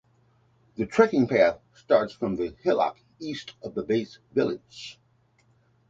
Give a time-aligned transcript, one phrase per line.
[0.77, 4.99] The trekking path starts from the hillock east of the base village.